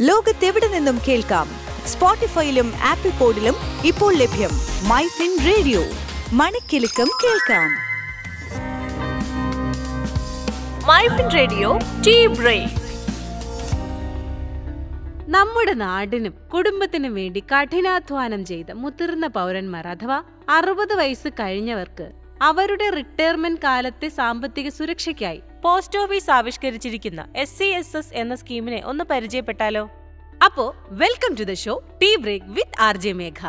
[0.00, 1.48] ലോകത്തെവിടെ നിന്നും കേൾക്കാം?
[1.86, 3.54] സ്പോട്ടിഫൈയിലും ആപ്പിൾ പോഡിലും
[3.84, 4.50] ഇപ്പോൾ ലഭ്യം
[4.88, 5.80] മൈ ഫിൻ റേഡിയോ.
[6.32, 7.68] മണിക്കെലക്കം കേൾക്കാം.
[10.86, 12.74] MyFin radio tea break.
[15.28, 22.10] നമ്മുടെ നാടിനും കുടുംബത്തിനും വേണ്ടി കഠിനാധ്വാനം ചെയ്ത മുതിർന്ന പൗരന്മാർ അഥവാ അറുപത് വയസ്സ് കഴിഞ്ഞവർക്ക്
[22.42, 29.04] അവരുടെ റിട്ടയർമെന്റ് കാലത്തെ സാമ്പത്തിക സുരക്ഷയ്ക്കായി പോസ്റ്റ് ഓഫീസ് ആവിഷ്കരിച്ചിരിക്കുന്ന എസ് സി എസ് എസ് എന്ന സ്കീമിനെ ഒന്ന്
[29.10, 29.90] പരിചയപ്പെട്ടാലോ?
[30.44, 33.40] അപ്പോ welcome to the show tea break with R J Megha.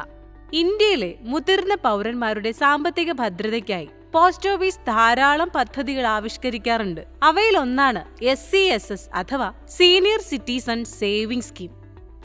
[0.53, 7.01] ഇന്ത്യയിലെ മുതിർന്ന പൗരന്മാരുടെ സാമ്പത്തിക ഭദ്രതയ്ക്കായി പോസ്റ്റ് ഓഫീസ് ധാരാളം പദ്ധതികൾ ആവിഷ്കരിക്കാറുണ്ട്.
[7.23, 11.71] അവയിലൊന്നാണ് എസ് സി എസ് എസ് അഥവാ senior citizen saving scheme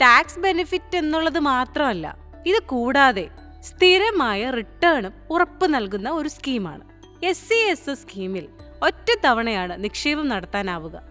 [0.01, 3.27] tax benefit എന്നുള്ളത് മാത്രമല്ല ഇത് കൂടാതെ
[3.61, 6.83] സ്ഥിരമായ റിട്ടേണും ഉറപ്പ് നൽകുന്ന ഒരു സ്കീമാണ്.
[7.25, 8.47] എസ് സി എസ് എസ് സ്കീമിൽ
[8.85, 11.01] ഒറ്റ തവണയാണ് നിക്ഷേപം നടത്താനാവുക.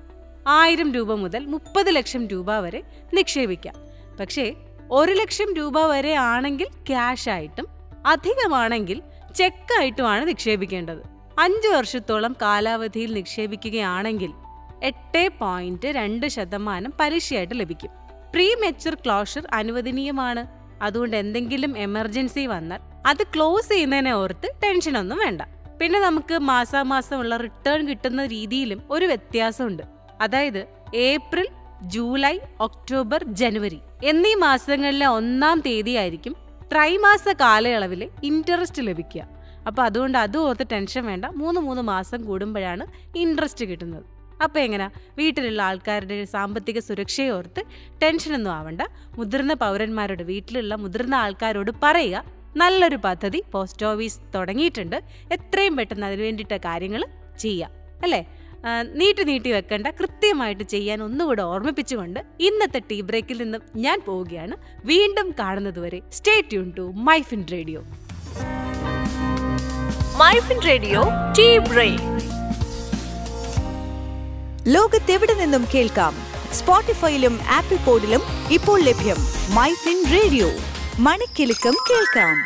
[0.48, 2.83] ആയിരം രൂപ മുതൽ മുപ്പത് ലക്ഷം രൂപ വരെ
[3.14, 3.74] നിക്ഷേപിക്കാം.
[4.20, 4.55] പക്ഷേ
[4.91, 7.66] ഒരു ലക്ഷം രൂപ വരെ ആണെങ്കിൽ ക്യാഷ് ആയിട്ടും
[8.06, 9.03] അധികമാണെങ്കിൽ
[9.36, 11.03] ചെക്കായിട്ടുമാണ് നിക്ഷേപിക്കേണ്ടത്.
[11.39, 14.33] അഞ്ചു വർഷത്തോളം കാലാവധിയിൽ നിക്ഷേപിക്കുകയാണെങ്കിൽ
[14.83, 17.91] എട്ട് പോയിന്റ് രണ്ട് ശതമാനം പലിശയായിട്ട് ലഭിക്കും.
[18.34, 20.47] പ്രീ മെച്ചുർ ക്ലോഷർ അനുവദനീയമാണ്.
[20.83, 25.42] അതുകൊണ്ട് എന്തെങ്കിലും എമർജൻസി വന്നാൽ അത് ക്ലോസ് ചെയ്യുന്നതിനെ ഓർത്ത് ടെൻഷനൊന്നും വേണ്ട.
[25.80, 29.83] പിന്നെ നമുക്ക് മാസാമാസമുള്ള റിട്ടേൺ കിട്ടുന്ന രീതിയിലും ഒരു വ്യത്യാസമുണ്ട്.
[30.20, 31.48] അതായത് ഏപ്രിൽ
[31.83, 36.36] ജൂലൈ ഒക്ടോബർ ജനുവരി എന്നീ മാസങ്ങളിലെ ഒന്നാം തീയതി ആയിരിക്കും
[36.72, 39.28] ത്രൈമാസ കാലയളവിൽ ഇൻട്രസ്റ്റ് ലഭിക്കുക.
[39.66, 41.25] അപ്പോൾ അതുകൊണ്ട് അത് ഓർത്ത് ടെൻഷൻ വേണ്ട.
[41.25, 44.05] മൂന്ന് മൂന്ന് മാസം കൂടുമ്പോഴാണ് ഇൻട്രസ്റ്റ് കിട്ടുന്നത്.
[44.42, 44.91] അപ്പോൾ എങ്ങനെ?
[45.19, 47.62] വീട്ടിലുള്ള ആൾക്കാരുടെ സാമ്പത്തിക സുരക്ഷയെ ഓർത്ത്
[48.03, 48.83] ടെൻഷനൊന്നും ആവണ്ട.
[49.16, 52.33] മുതിർന്ന പൗരന്മാരോട് വീട്ടിലുള്ള മുതിർന്ന ആൾക്കാരോട് പറയുക.
[52.60, 54.97] നല്ലൊരു പദ്ധതി പോസ്റ്റ് ഓഫീസ് തുടങ്ങിയിട്ടുണ്ട്.
[55.36, 57.05] എത്രയും പെട്ടെന്ന് അതിന് വേണ്ടിയിട്ട് കാര്യങ്ങൾ
[57.44, 57.70] ചെയ്യാം.
[58.02, 58.22] അല്ലേ?
[59.00, 64.55] നീട്ടി നീട്ടി വെക്കേണ്ട കൃത്യമായിട്ട് ചെയ്യാൻ ഒന്നുകൂടെ ഓർമ്മിപ്പിച്ചുകൊണ്ട് ഇന്നത്തെ ടീ ബ്രേക്കിൽ നിന്നും ഞാൻ പോവുകയാണ്.
[64.91, 67.82] വീണ്ടും കാണുന്നതുവരെ stay tune to MyFin radio
[70.22, 71.00] MyFin radio
[71.38, 72.12] tea break
[74.75, 76.15] ലോകത്തെവിടെ നിന്നും കേൾക്കാം?
[76.59, 78.22] സ്പോട്ടിഫൈയിലും ആപ്പിൾ പോഡിലും
[78.56, 79.19] ഇപ്പോൾ ലഭ്യം
[79.59, 80.48] മൈഫിൻ റേഡിയോ
[80.99, 82.37] മണിക്കെലക്കം കേൾക്കാം